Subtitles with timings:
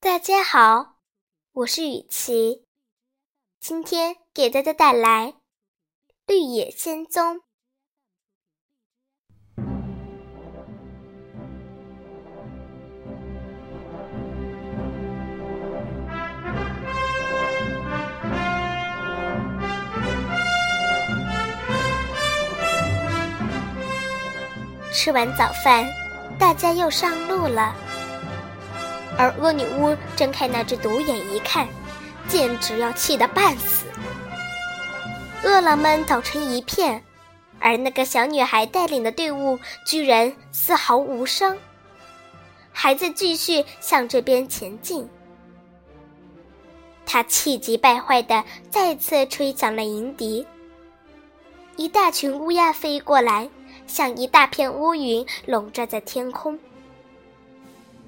[0.00, 0.98] 大家好，
[1.52, 2.64] 我是雨琪，
[3.58, 5.32] 今天给大家带来
[6.24, 7.36] 《绿野仙踪》。
[24.92, 25.84] 吃完早饭，
[26.38, 27.74] 大家又上路了。
[29.16, 31.66] 而恶女巫睁开那只独眼一看，
[32.28, 33.86] 简直要气得半死。
[35.42, 37.02] 饿狼们倒成一片，
[37.58, 41.56] 而那个小女孩带领的队伍居然丝毫无伤，
[42.72, 45.08] 还在继续向这边前进。
[47.06, 50.46] 他气急败坏的再次吹响了银笛，
[51.76, 53.48] 一大群乌鸦飞过来。
[53.86, 56.58] 像一大片乌云笼罩在天空。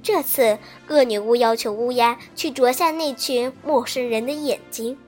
[0.02, 4.98] 这次，恶女巫要求乌鸦去啄下那群陌生人的眼睛。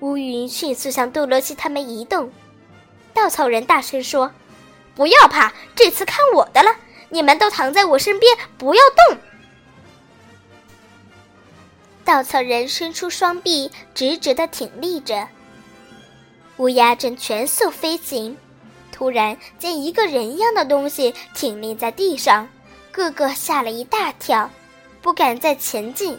[0.00, 2.30] 乌云迅速向杜罗西他们移动。
[3.14, 4.32] 稻草人大声说
[4.94, 6.76] ：“不要怕，这次看我的了！
[7.08, 9.18] 你们都躺在我身边，不要动。”
[12.04, 15.28] 稻草人伸出双臂，直直的挺立着。
[16.56, 18.36] 乌鸦正全速飞行，
[18.92, 22.48] 突然见一个人样的东西挺立在地上，
[22.92, 24.48] 个个吓了一大跳，
[25.00, 26.16] 不敢再前进。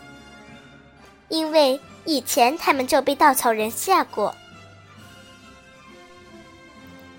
[1.29, 4.35] 因为以前他们就被稻草人吓过。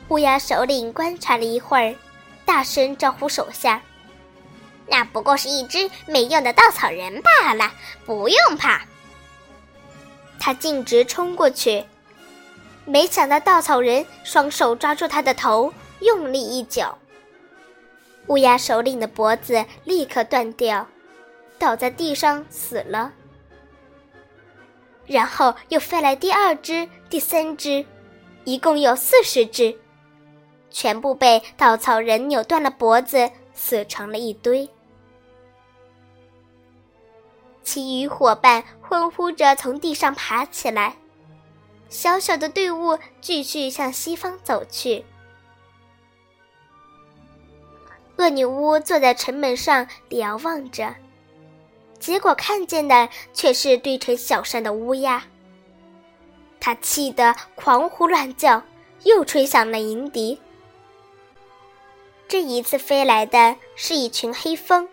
[0.09, 1.95] 乌鸦首领观察了一会儿，
[2.45, 3.81] 大声招呼手下
[4.87, 7.73] ：“那不过是一只没用的稻草人罢了，
[8.05, 8.83] 不用怕。”
[10.39, 11.83] 他径直冲过去。
[12.87, 16.97] 没想到稻草人双手抓住他的头，用力一脚，
[18.27, 20.87] 乌鸦首领的脖子立刻断掉，
[21.59, 23.13] 倒在地上死了。
[25.07, 27.85] 然后又飞来第二只、第三只，
[28.45, 29.77] 一共有四十只，
[30.71, 34.69] 全部被稻草人扭断了脖子，死成了一堆。
[37.63, 40.97] 其余伙伴欢呼着从地上爬起来。
[41.89, 45.05] 小小的队伍继续向西方走去。
[48.17, 50.95] 恶女巫坐在城门上瞭望着，
[51.99, 55.25] 结果看见的却是堆成小山的乌鸦。
[56.61, 58.63] 她气得狂呼乱叫，
[59.03, 60.41] 又吹响了银笛。
[62.27, 64.89] 这一次飞来的是一群黑蜂，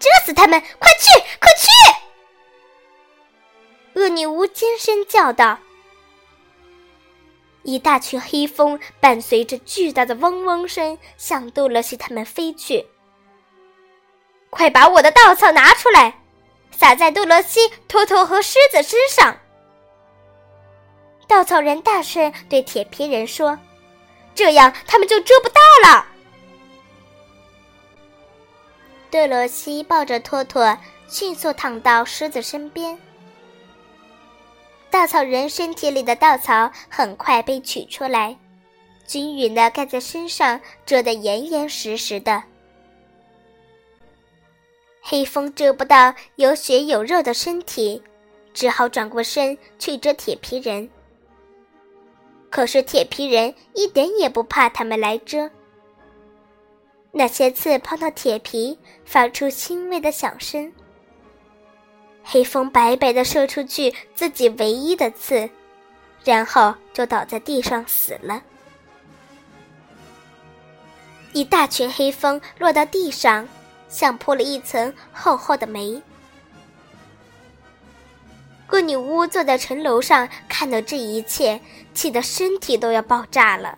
[0.00, 0.58] 蛰死他们！
[0.60, 1.51] 快去，快！
[4.14, 5.58] 女巫尖声叫道
[7.64, 12.86] ：“一大群黑蜂伴随着巨大的嗡嗡声向杜勒西他们飞去。
[14.50, 16.20] 快把我的稻草拿出来，
[16.70, 19.38] 撒在杜勒西、托托和狮子身上！”
[21.26, 23.58] 稻草人大声对铁皮人说
[24.34, 26.06] ：“这样他们就遮不到了。”
[29.10, 30.76] 杜罗西抱着托托，
[31.08, 32.98] 迅速躺到狮子身边。
[34.92, 38.36] 稻草人身体里的稻草很快被取出来，
[39.06, 42.42] 均匀的盖在身上，遮得严严实实的。
[45.00, 48.02] 黑风遮不到有血有肉的身体，
[48.52, 50.90] 只好转过身去遮铁皮人。
[52.50, 55.50] 可是铁皮人一点也不怕他们来遮，
[57.12, 60.70] 那些刺碰到铁皮，发出轻微的响声。
[62.24, 65.50] 黑风白白的射出去自己唯一的刺，
[66.24, 68.42] 然后就倒在地上死了。
[71.32, 73.48] 一大群黑风落到地上，
[73.88, 76.02] 像铺了一层厚厚的煤。
[78.70, 81.60] 恶女巫坐在城楼上，看到这一切，
[81.92, 83.76] 气得身体都要爆炸了。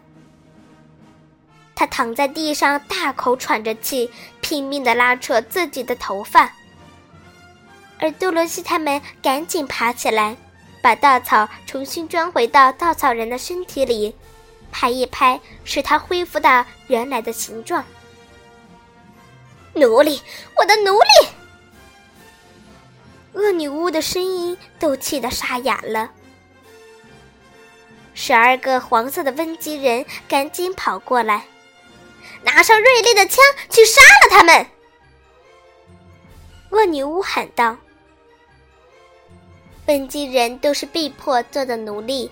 [1.75, 4.09] 她躺在地上，大口喘着气，
[4.41, 6.53] 拼命的拉扯自己的头发。
[7.99, 10.37] 而杜罗西他们赶紧爬起来，
[10.83, 14.15] 把稻草重新装回到稻草人的身体里，
[14.71, 17.85] 拍一拍，使它恢复到原来的形状。
[19.75, 20.21] 奴隶，
[20.57, 21.29] 我的奴隶！
[23.33, 26.11] 恶女巫的声音都气得沙哑了。
[28.13, 31.47] 十二个黄色的温基人赶紧跑过来，
[32.43, 34.67] 拿上锐利的枪去杀了他们！
[36.71, 37.77] 恶女巫喊道。
[39.87, 42.31] 本地人都是被迫做的奴隶，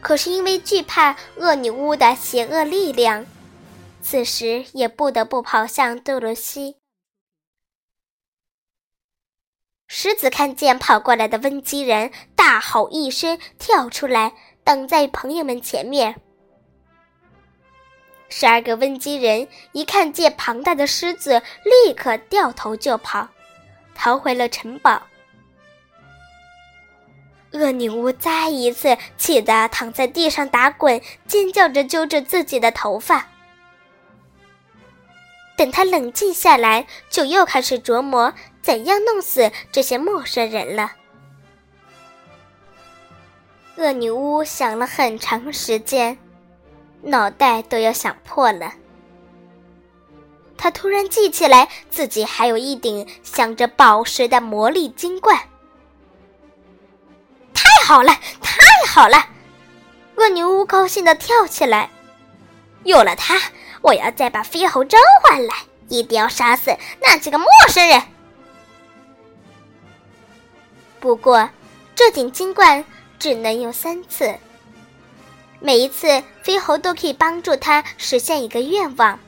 [0.00, 3.26] 可是因为惧怕恶女巫的邪恶力量，
[4.00, 6.76] 此时也不得不跑向多罗西。
[9.88, 14.32] 狮子看见跑过来的温基人，大吼一声，跳出来
[14.64, 16.20] 挡在朋友们前面。
[18.28, 23.28] 十二个温基人一看见庞大的狮子，立刻掉头就跑，
[23.94, 25.02] 逃回了城堡。
[27.52, 33.28] 恶女巫再一次气得躺在地上打滚，尖叫着揪着自己的头发。
[35.56, 38.32] 等他冷静下来，就又开始琢磨
[38.62, 40.92] 怎样弄死这些陌生人了。
[43.76, 46.18] 恶女巫想了很长时间。
[47.04, 48.74] 脑袋都要想破了。
[50.56, 55.36] 他突然记起来，自己还有一顶镶着宝石的魔力金冠。
[57.82, 58.56] 好了，太
[58.88, 59.26] 好了！
[60.16, 61.90] 恶女巫高兴的跳起来。
[62.84, 63.40] 有了它，
[63.80, 65.54] 我要再把飞猴召唤来，
[65.88, 68.02] 一定要杀死那几个陌生人。
[71.00, 71.50] 不过，
[71.94, 72.84] 这顶金冠
[73.18, 74.34] 只能用三次。
[75.60, 79.18] 每一次，飞猴都可以帮助他实现一个愿望。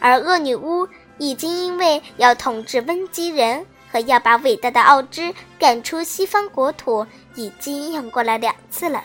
[0.00, 0.88] 而恶女巫
[1.18, 9.02] 已经因为要统治温基人和要把伟大的奥芝赶出西方国土，已经用过了两次了，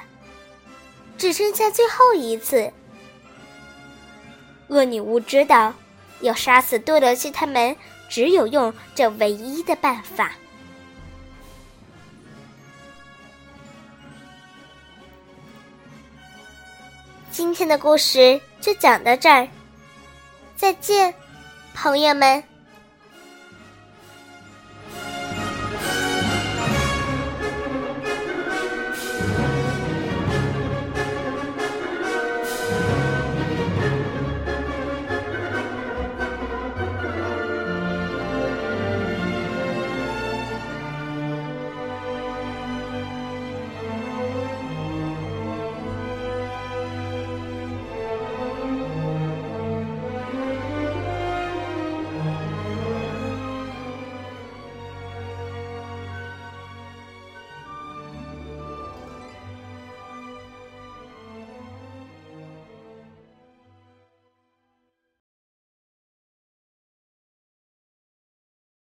[1.18, 2.70] 只剩下最后一次。
[4.68, 5.74] 恶女巫知道，
[6.20, 7.74] 要杀死多罗西他们，
[8.10, 10.34] 只有用这唯一的办法。
[17.32, 19.48] 今天的故事就讲到这儿，
[20.58, 21.14] 再见，
[21.74, 22.51] 朋友们。